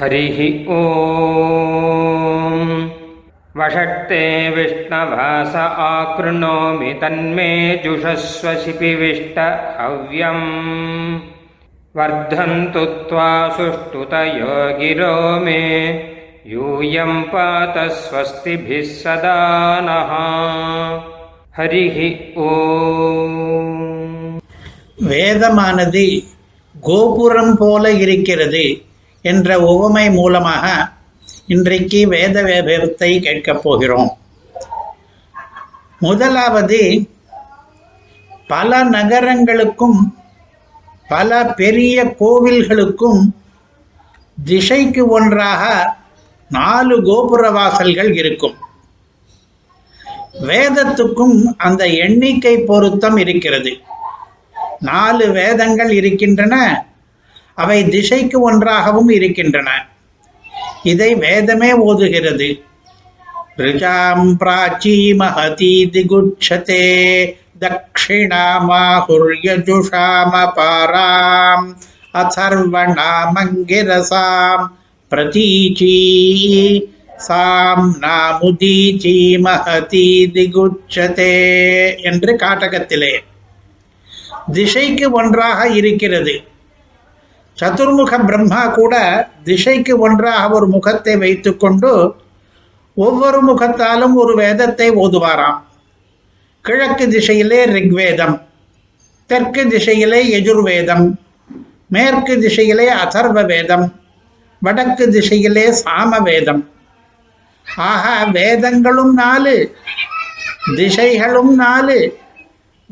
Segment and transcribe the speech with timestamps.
[0.00, 0.38] हरिः
[0.76, 0.82] ॐ
[3.58, 4.24] वषट्ते
[4.56, 7.52] विष्णवास आकृणोमि तन्मे
[7.84, 9.38] जुषस्व शिपिविष्ट
[9.80, 10.44] हव्यम्
[11.98, 15.14] वर्धन्तु त्वा सुष्ठुतयो गिरो
[15.44, 15.62] मे
[16.52, 19.38] यूयं पात स्वस्तिभिः सदा
[19.88, 20.12] नः
[21.58, 21.98] हरिः
[22.48, 23.44] ॐ
[25.08, 26.04] வேதமானது
[26.74, 28.62] கோபுரம் போல இருக்கிறது
[29.21, 30.89] என்ற உவமை மூலமாக
[31.47, 34.17] இன்றைக்கு வேத வேதத்தை கேட்கப் போகிறோம்.
[35.99, 37.09] முதலாவது
[38.47, 39.99] பல நகரங்களுக்கும்
[41.07, 43.21] பல பெரிய கோவில்களுக்கும்
[44.43, 45.93] திசைக்கு ஒன்றாக
[46.49, 48.55] நாலு கோபுர வாசல்கள் இருக்கும்.
[50.41, 53.77] வேதத்துக்கும் அந்த எண்ணிக்கை பொருத்தம் இருக்கிறது.
[54.79, 56.85] நாலு வேதங்கள் இருக்கின்றன
[57.55, 59.87] அவை திசைக்கு ஒன்றாகவும் இருக்கின்றன.
[60.83, 62.63] இதை வேதமே ஓதுகிறது.
[63.57, 71.77] ரிஜாம் பிராச்சி மகதி திகுட்சதே தக்ஷிணாமாஹுர்யஜுஷாம பாராம்
[72.13, 74.67] அதர்வணாமங்கிரசாம்
[75.11, 83.19] பிரதீச்சி சாம் நாமுதீச்சி மகதி திகுட்சதே என்று காட்டகத்திலே.
[84.51, 86.43] திசைக்கு ஒன்றாக இருக்கிறது.
[87.59, 92.15] சதுர்முக பிரம்மா கூட திசைக்கு ஒன்றாக ஒரு முகத்தை வைத்துக்கொண்டு
[92.93, 95.59] ஒவ்வொரு முகத்தாலும் ஒரு வேதத்தை ஓதுவாராம்.
[96.61, 98.41] கிழக்கு திசையிலே ரிக்வேதம்
[99.25, 101.13] தெற்கு திசையிலே எஜுர்வேதம்
[101.87, 103.99] மேற்கு திசையிலே அதர்வ வேதம்
[104.59, 106.69] வடக்கு திசையிலே சாம வேதம்
[107.77, 109.75] ஆக வேதங்களும் நாலு
[110.67, 112.17] திசைகளும் நாலு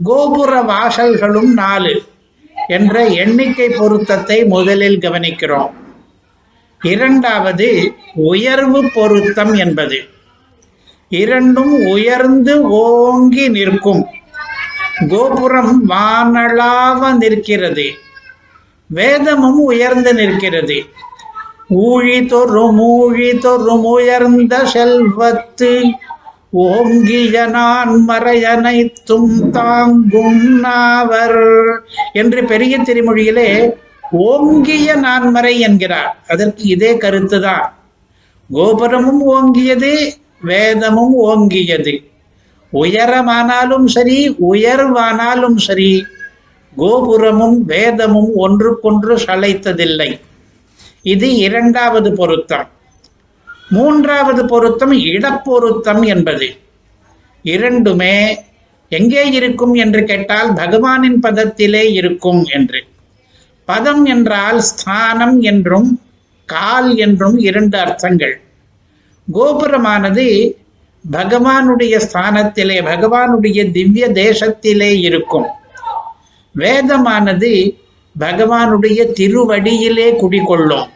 [0.04, 2.09] கோபுர வாசல்களும் நாலு.
[2.70, 5.72] என்ற எண்ணிக்கை பொருத்தத்தை முதலில் கவனிக்கிறோம்.
[6.84, 7.70] இரண்டாவது
[8.14, 10.00] உயர்வு பொருத்தம் என்பது.
[11.10, 14.06] இரண்டும் உயர்ந்து ஓங்கி நிற்கும்.
[15.08, 17.88] கோபுரம் வானளாவ நிற்கிறது.
[18.88, 20.86] வேதமும் உயர்ந்து நிற்கிறது.
[21.70, 25.72] ஊழி தொறும் ஊழி தொறும் உயர்ந்த செல்வத்து
[26.52, 31.40] ஓங்கிய நான் மறையனைத்தும் தாங்கும் நாவர்.
[32.14, 33.74] என்று பெரிய திருமொழியிலே
[34.12, 36.24] ஓங்கிய நான்மறை என்கிறார்.
[36.28, 37.70] அதற்கு இதே கருத்துதான்.
[38.54, 40.12] கோபுரமும் ஓங்கியது
[40.42, 41.98] வேதமும் ஓங்கியது.
[42.74, 46.06] உயரமானாலும் சரி உயர்வானாலும் சரி
[46.76, 50.20] கோபுரமும் வேதமும் ஒன்றுக்கொன்று சளைத்ததில்லை.
[51.02, 52.70] இது இரண்டாவது பொருத்தம்.
[53.70, 56.48] மூன்றாவது பொருத்தம் இடப்பொருத்தம் என்பது.
[57.42, 58.44] இரண்டுமே
[58.90, 62.86] எங்கே இருக்கும் என்று கேட்டால் பகவானின் பதத்திலே இருக்கும் என்று.
[63.66, 66.02] பதம் என்றால் ஸ்தானம் என்றும்
[66.46, 68.42] கால் என்றும் இரண்டு அர்த்தங்கள்.
[69.34, 70.54] கோபுரமானது
[71.12, 75.46] பகவானுடைய ஸ்தானத்திலே பகவானுடைய திவ்ய தேசத்திலே இருக்கும்.
[76.56, 77.52] வேதமானது
[78.20, 80.88] பகவானுடைய திருவடியிலே குடிகொள்ளும்.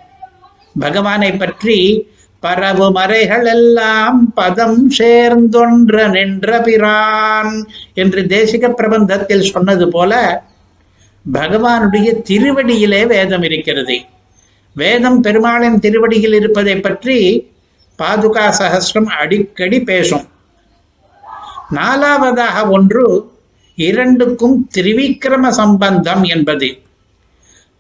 [0.79, 2.07] பகவானை பற்றி
[2.44, 7.54] பரவு மறைகள் எல்லாம் பதம் சேர்ந்தொன்ற நின்ற பிரான்
[7.94, 10.14] என்று தேசிக பிரபந்தத்தில் சொன்னது போல
[11.26, 13.98] பகவானுடைய திருவடியிலே வேதம் இருக்கிறது.
[14.76, 17.18] வேதம் பெருமாளின் திருவடியில் இருப்பதை பற்றி
[18.00, 20.25] பாதுகா சகசிரம் அடிக்கடி பேசும்.
[21.75, 23.06] நாலாவதாக ஒன்று
[23.78, 26.70] இரண்டுக்கும் திரிவிக்கிரம சம்பந்தம் என்பது.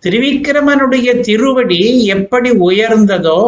[0.03, 3.39] திரிவிக்கிரமனுடைய திருவடி எப்படி உயர்ந்ததோ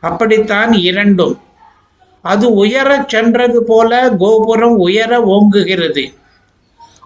[0.00, 1.40] அப்படித்தான் இரண்டும்.
[2.22, 6.12] அது உயரச் சென்றது போல கோபுரம் உயர ஓங்குகிறது.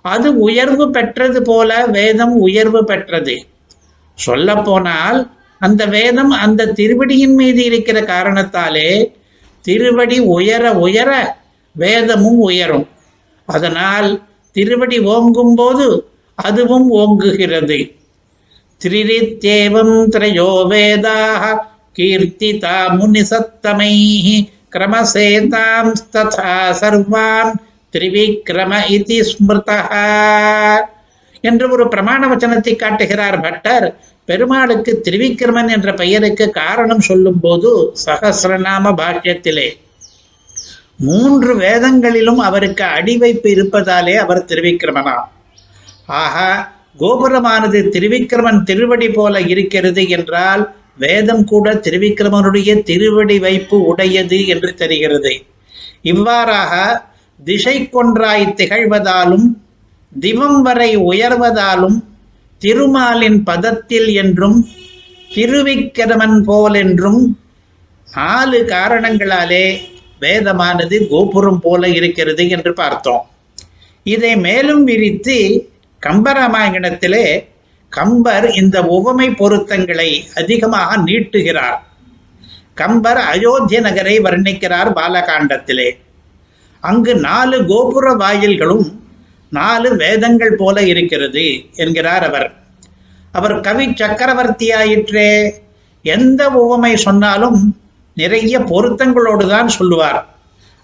[0.03, 3.47] அது உயர்வு பெற்றது போல வேதம் உயர்வு பெற்றது.
[4.15, 9.17] சொல்ல போனால் அந்த வேதம் அந்த திருவடியின் மீது இருக்கிற காரணத்தாலே
[9.61, 11.37] திருவடி உயர உயர
[11.73, 12.89] வேதமும் உயரும்.
[13.45, 14.23] அதனால்
[14.53, 17.97] திருவடி ஓங்கும் போது அதுவும் ஓங்குகிறது.
[18.85, 21.59] திரிரித்தேவம் திரையோ வேதாக
[21.96, 24.28] கீர்த்திதா முனிசத்தமைः
[24.72, 27.52] क्रमसेतां तथा சர்வான்
[27.94, 29.78] திரிவிக்ரம இதி ஸ்மிருதா
[31.44, 33.88] என்று ஒரு பிரமாண வச்சனத்தை காட்டுகிறார் பட்டர்
[34.30, 37.70] பெருமாளுக்கு திரிவிக்ரமன் என்ற பெயருக்கு காரணம் சொல்லும் போது
[38.06, 39.68] சகசிரநாம பாஷ்யத்திலே
[41.02, 45.28] மூன்று வேதங்களிலும் அவருக்கு அடிவைப்பு இருப்பதாலே அவர் திருவிக்கிரமனாம்
[46.16, 46.50] ஆகா
[47.00, 50.64] கோபுரமானது திருவிக்கிரமன் திருவடி போல இருக்கிறது என்றால்
[50.99, 55.43] வேதம் கூட திருவிக்கிரமனுடைய திருவடி வைப்பு உடையது என்று தெரிகிறது.
[56.03, 57.03] இவ்வாறாக
[57.45, 59.47] திசை கொன்றாய் திகழ்வதாலும்
[60.21, 62.05] திவம் வரை உயர்வதாலும்
[62.59, 64.69] திருமாலின் பதத்தில் என்றும்
[65.35, 67.39] திருவிக்கிரமன் போல் என்றும்
[68.15, 69.77] நாலு காரணங்களாலே
[70.21, 73.31] வேதமானது கோபுரம் போல இருக்கிறது என்று பார்த்தோம்.
[74.05, 75.69] இதை மேலும் விரித்து
[76.03, 77.45] கம்பராமாயணத்திலே
[77.97, 81.79] கம்பர் இந்த உவமை பொருத்தங்களை அதிகமாக நீட்டுகிறார்.
[82.75, 85.89] கம்பர் அயோத்திய நகரை வர்ணிக்கிறார் பாலகாண்டத்திலே.
[86.81, 88.87] அங்கு நாலு கோபுர வாயில்களும்
[89.51, 91.45] நாலு வேதங்கள் போல இருக்கிறது
[91.75, 92.49] என்கிறார் அவர்.
[93.33, 95.29] அவர் கவி சக்கரவர்த்தியாயிற்றே
[96.05, 97.61] எந்த உவமை சொன்னாலும்
[98.17, 100.21] நிறைய பொருத்தங்களோடு தான் சொல்லுவார்.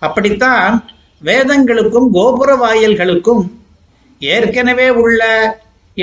[0.02, 0.74] அப்படித்தான்
[1.24, 3.42] வேதங்களுக்கும் கோபுர வாயில்களுக்கும்
[4.18, 5.22] ஏற்கனவே உள்ள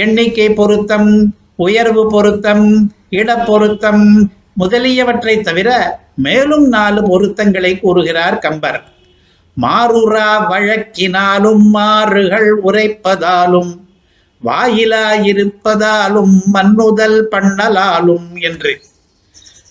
[0.01, 4.03] எண்ணிக்கை பொருத்தம் உயர்வு பொருத்தம் இடப்பொருத்தம்
[4.53, 8.79] முதலியவற்றை தவிர மேலும் நாலு பொருத்தங்களை கூறுகிறார் கம்பர்.
[9.61, 13.71] மாறுரா வழக்கினாலும் மாறுகள் உரைப்பதாலும்
[14.43, 18.81] வாயிலாயிருப்பதாலும் மன்னுதல் பண்ணலாலும் என்று.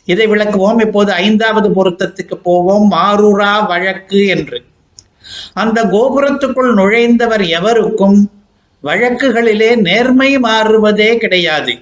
[0.05, 0.81] இதை விளக்குவோம்.
[0.81, 2.91] இப்போது ஐந்தாவது பொருத்தத்துக்கு போவோம்.
[2.91, 4.63] மாறுரா வழக்கு என்று.
[5.55, 8.19] அந்த கோபுரத்துக்குள் நுழைந்தவர் எவருக்கும்
[8.85, 11.75] வழக்குகளிலே நேர்மை மாறுவதே கிடையாது.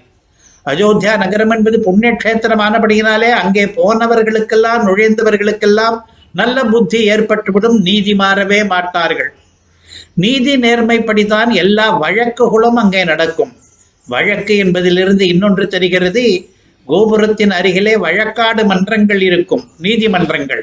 [0.67, 5.97] அயோத்தியா நகரம் என்பது புண்ணிய கஷேத்திரமானபடியினாலே அங்கே போனவர்களுக்கெல்லாம் நுழைந்தவர்களுக்கெல்லாம்
[6.41, 7.79] நல்ல புத்தி ஏற்பட்டுவிடும்.
[7.89, 9.31] நீதி மாறவே மாட்டார்கள்.
[10.15, 13.53] நீதி நேர்மைப்படிதான் எல்லா வழக்குகளும் அங்கே நடக்கும்.
[14.09, 16.25] வழக்கு என்பதிலிருந்து இன்னொன்று தெரிகிறது.
[16.89, 20.63] கோபுரத்தின் அருகிலே வழக்காடு மன்றங்கள் இருக்கும் நீதிமன்றங்கள்.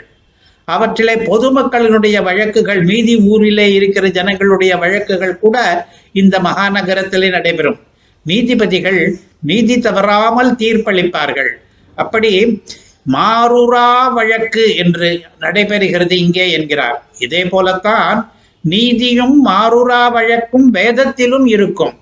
[0.67, 5.57] அவற்றிலே பொதுமக்களினுடைய வழக்குகள் மீதி ஊரிலே இருக்கிற ஜனங்களுடைய வழக்குகள் கூட
[6.13, 7.79] இந்த மகாநகரத்திலே நடைபெறும்.
[8.25, 11.51] நீதிபதிகள் நீதி தவறாமல் தீர்ப்பளிப்பார்கள்.
[11.95, 12.61] அப்படி
[13.13, 17.03] மாறுரா வழக்கு என்று நடைபெறுகிறது இங்கே என்கிறார்.
[17.19, 21.93] இதே போலத்தான் நீதியும் மாறுரா வழக்கும் வேதத்திலும் இருக்கும்.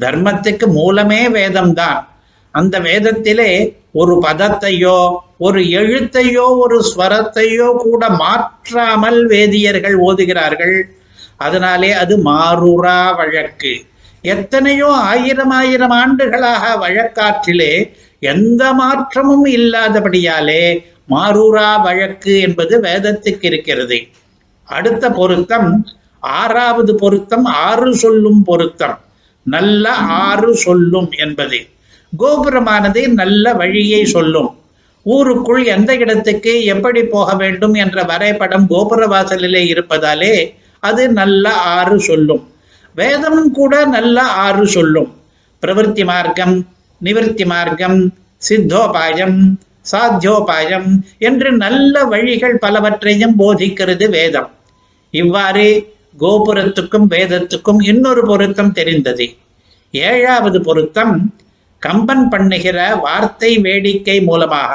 [0.00, 2.02] தர்மத்துக்கு மூலமே வேதம்தான்.
[2.50, 4.98] அந்த வேதத்திலே ஒரு பதத்தையோ
[5.38, 10.82] ஒரு எழுத்தையோ ஒரு ஸ்வரத்தையோ கூட மாற்றாமல் வேதியர்கள் ஓதுகிறார்கள்.
[11.36, 13.84] அதனாலே அது மாறுரா வழக்கு.
[14.22, 20.78] எத்தனையோ ஆயிரம் ஆயிரம் ஆண்டுகளாக வழக்காற்றிலே எந்த மாற்றமும் இல்லாதபடியாலே
[21.10, 23.98] மாறுரா வழக்கு என்பது வேதத்துக்கு இருக்கிறது.
[24.64, 25.86] அடுத்த பொருத்தம்
[26.20, 28.98] ஆறாவது பொருத்தம் ஆறு சொல்லும் பொருத்தம்.
[29.42, 31.66] நல்ல ஆறு சொல்லும் என்பது.
[32.18, 34.58] கோபுரமானது நல்ல வழியை சொல்லும்.
[35.02, 40.54] ஊருக்குள் எந்த இடத்துக்கு எப்படி போக வேண்டும் என்ற வரைபடம் கோபுர வாசலிலே இருப்பதாலே
[40.88, 41.44] அது நல்ல
[41.76, 42.42] ஆறு சொல்லும்.
[42.94, 45.10] வேதமும் கூட நல்ல ஆறு சொல்லும்.
[45.62, 46.54] பிரவருத்தி மார்க்கம்
[47.00, 47.98] நிவர்த்தி மார்க்கம்
[48.48, 49.38] சித்தோபாயம்
[49.92, 54.50] சாத்தியோபாயம் என்று நல்ல வழிகள் பலவற்றையும் போதிக்கிறது வேதம்.
[55.14, 55.66] இவ்வாறு
[56.20, 59.26] கோபுரத்துக்கும் வேதத்துக்கும் இன்னொரு பொருத்தம் தெரிந்தது.
[59.94, 61.16] ஏழாவது பொருத்தம்
[61.82, 64.74] கம்பன் பண்ணுகிற வார்த்தை வேடிக்கை மூலமாக.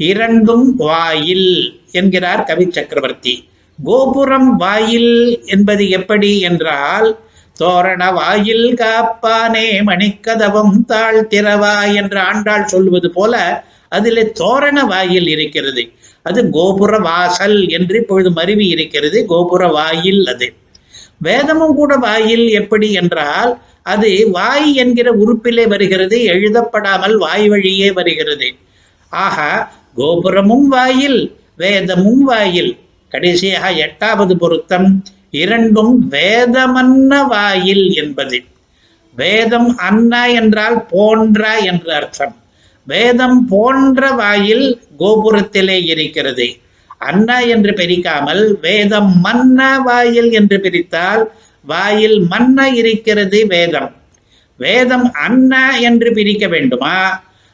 [0.00, 1.48] இரண்டும் வாயில்
[1.92, 3.34] என்கிறார் கவி சக்கரவர்த்தி
[3.78, 7.18] கோபுரம் வாயில் என்பது எப்படி என்றால்
[7.52, 15.92] தோரண வாயில் காப்பானே மணிக்கதவம் தாழ் திறவா என்று ஆண்டாள் சொல்வது போல அதிலே தோரண வாயில் இருக்கிறது.
[16.22, 20.54] அது கோபுர வாசல் என்று இப்பொழுது மருவி இருக்கிறது கோபுர வாயில் அது.
[21.18, 28.54] வேதமும் கூட வாயில் எப்படி என்றால் அது வாய் என்கிற உறுப்பிலே வருகிறது எழுதப்படாமல் வாய் வழியே வருகிறது.
[29.08, 32.72] ஆக கோபுரமும் வாயில் வேதமும் வாயில்
[33.14, 34.88] கடைசியாக எட்டாவது பொருத்தம்
[35.30, 38.38] இரண்டும் வேதமன்ன வாயில் என்பது.
[39.16, 42.34] வேதம் அன்ன என்றால் போன்ற என்று அர்த்தம்.
[42.86, 44.66] வேதம் போன்ற வாயில்
[44.98, 46.46] கோபுரத்திலே இருக்கிறது.
[46.98, 51.22] அன்ன என்று பிரிக்காமல் வேதம் மன்ன வாயில் என்று பிரித்தால்
[51.66, 53.90] வாயில் மன்ன இருக்கிறது வேதம்.
[54.56, 56.96] வேதம் அன்ன என்று பிரிக்க வேண்டுமா?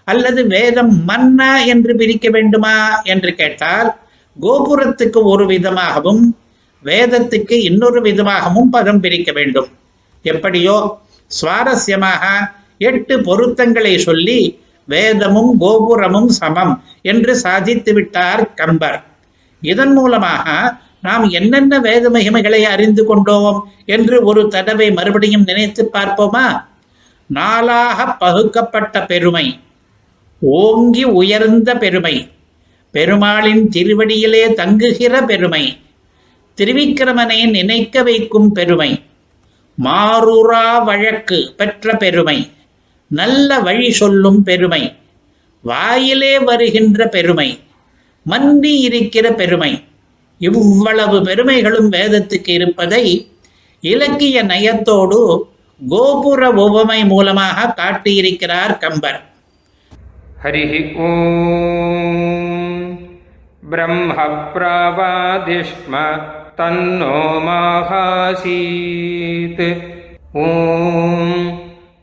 [0.09, 3.03] அல்லது வேதம் மன்ன என்று பிரிக்க வேண்டுமா?
[3.03, 4.00] என்று கேட்டால்
[4.37, 6.23] கோபுரத்துக்கு ஒரு விதமாகவும்
[6.85, 9.69] வேதத்துக்கு இன்னொரு விதமாகவும் பதம் பிரிக்க வேண்டும்.
[10.23, 10.77] எப்படியோ
[11.31, 12.25] சுவாரஸ்யமாக
[12.79, 18.99] எட்டு பொருத்தங்களை சொல்லி வேதமும் கோபுரமும் சமம் என்று சாதித்து விட்டார் கம்பர்.
[19.63, 20.47] இதன் மூலமாக
[21.03, 26.47] நாம் என்னென்ன வேத மகிமைகளை அறிந்து கொண்டோம் என்று ஒரு தடவை மறுபடியும் நினைத்து பார்ப்போமா?
[27.27, 29.47] நாளாக பகுக்கப்பட்ட பெருமை
[30.43, 32.15] ஓங்கி உயர்ந்த பெருமை.
[32.91, 35.65] பெருமாளின் திருவடியிலே தங்குகிற பெருமை
[36.57, 38.91] திருவிக்கிரமனை நினைக்க வைக்கும் பெருமை
[39.85, 42.51] மாறுரா வழக்கு பெற்ற பெருமை
[43.07, 44.83] நல்ல வழி சொல்லும் பெருமை
[45.63, 47.59] வாயிலே வருகின்ற பெருமை
[48.31, 49.85] மண்டி இருக்கிற பெருமை.
[50.39, 53.29] இவ்வளவு பெருமைகளும் வேதத்துக்கு இருப்பதை
[53.81, 55.49] இலக்கிய நயத்தோடு
[55.89, 59.21] கோபுர உவமை மூலமாக காட்டியிருக்கிறார் கம்பர்.
[60.45, 60.65] ஹரி
[60.97, 62.80] ஓம்.
[63.70, 64.14] ब्रह्म
[64.54, 65.94] प्रवादिष्म
[66.58, 68.46] तन्नो माहासीत्
[70.38, 70.48] ॐ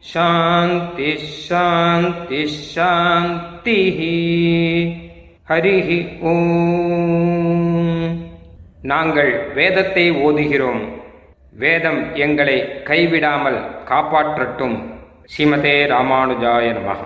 [0.05, 4.01] शान्तिः शान्तिः शान्तिः
[5.51, 5.89] ஹரிஹ
[6.31, 8.12] ஓம்
[8.91, 10.83] நாங்கள் வேதத்தை ஓதுகிறோம்
[11.62, 12.57] வேதம் எங்களை
[12.89, 13.59] கைவிடாமல்
[13.91, 14.77] காப்பாற்றட்டும்
[15.33, 17.01] ஸ்ரீமதே ராமானுஜாய நமः